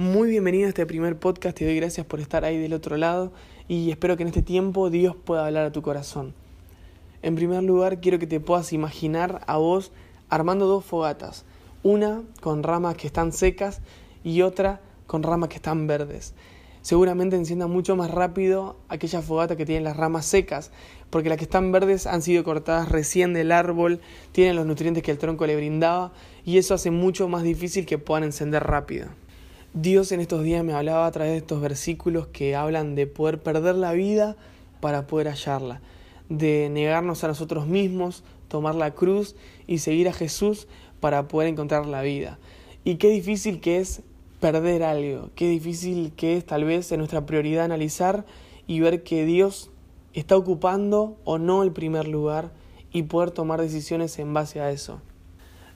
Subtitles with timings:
[0.00, 3.32] Muy bienvenido a este primer podcast, te doy gracias por estar ahí del otro lado
[3.68, 6.32] y espero que en este tiempo Dios pueda hablar a tu corazón.
[7.20, 9.92] En primer lugar, quiero que te puedas imaginar a vos
[10.30, 11.44] armando dos fogatas,
[11.82, 13.82] una con ramas que están secas
[14.24, 16.32] y otra con ramas que están verdes.
[16.80, 20.70] Seguramente encienda mucho más rápido aquella fogata que tiene las ramas secas,
[21.10, 24.00] porque las que están verdes han sido cortadas recién del árbol,
[24.32, 27.98] tienen los nutrientes que el tronco le brindaba y eso hace mucho más difícil que
[27.98, 29.08] puedan encender rápido.
[29.72, 33.40] Dios en estos días me hablaba a través de estos versículos que hablan de poder
[33.40, 34.36] perder la vida
[34.80, 35.80] para poder hallarla,
[36.28, 39.36] de negarnos a nosotros mismos, tomar la cruz
[39.68, 40.66] y seguir a Jesús
[40.98, 42.40] para poder encontrar la vida.
[42.82, 44.02] Y qué difícil que es
[44.40, 48.26] perder algo, qué difícil que es tal vez en nuestra prioridad analizar
[48.66, 49.70] y ver que Dios
[50.14, 52.50] está ocupando o no el primer lugar
[52.92, 55.00] y poder tomar decisiones en base a eso.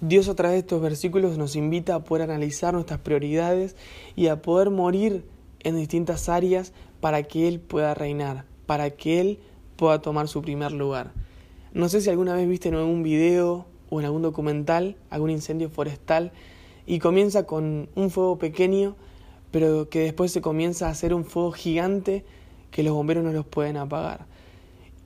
[0.00, 3.74] Dios a través de estos versículos nos invita a poder analizar nuestras prioridades
[4.14, 5.24] y a poder morir
[5.60, 9.40] en distintas áreas para que Él pueda reinar, para que Él
[9.74, 11.12] pueda tomar su primer lugar.
[11.72, 15.68] No sé si alguna vez viste en algún video o en algún documental algún incendio
[15.68, 16.30] forestal
[16.86, 18.94] y comienza con un fuego pequeño,
[19.50, 22.24] pero que después se comienza a hacer un fuego gigante
[22.70, 24.26] que los bomberos no los pueden apagar.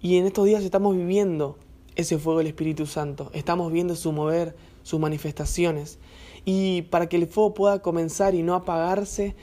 [0.03, 1.57] Y en estos días estamos viviendo
[1.97, 5.99] ese fuego del Espíritu Santo, estamos viendo su mover, sus manifestaciones.
[6.45, 9.35] Y para que el fuego pueda comenzar y no apagarse,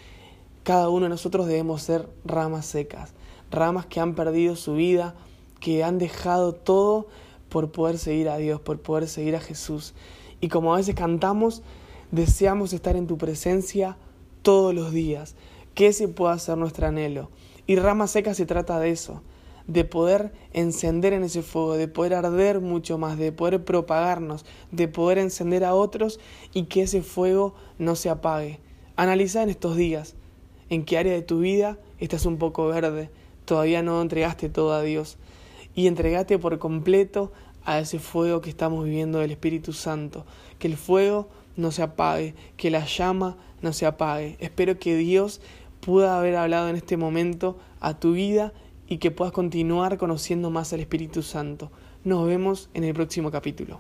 [0.64, 3.14] cada uno de nosotros debemos ser ramas secas,
[3.52, 5.16] ramas que han perdido su vida,
[5.60, 7.08] que han dejado todo
[7.50, 9.94] por poder seguir a Dios, por poder seguir a Jesús.
[10.42, 11.64] Y como a veces cantamos,
[12.12, 13.98] deseamos estar en tu presencia
[14.42, 15.36] todos los días,
[15.74, 17.30] que ese pueda ser nuestro anhelo.
[17.68, 19.22] Y ramas secas se trata de eso,
[19.70, 24.88] de poder encender en ese fuego, de poder arder mucho más, de poder propagarnos, de
[24.88, 26.20] poder encender a otros
[26.56, 28.60] y que ese fuego no se apague.
[28.96, 30.16] Analiza en estos días
[30.70, 33.12] en qué área de tu vida estás un poco verde,
[33.46, 35.20] todavía no entregaste todo a Dios
[35.76, 37.32] y entregate por completo
[37.64, 40.26] a ese fuego que estamos viviendo del Espíritu Santo,
[40.58, 44.36] que el fuego no se apague, que la llama no se apague.
[44.40, 45.42] Espero que Dios
[45.80, 48.52] pueda haber hablado en este momento a tu vida
[48.90, 51.72] y que puedas continuar conociendo más al Espíritu Santo.
[52.04, 53.80] Nos vemos en el próximo capítulo.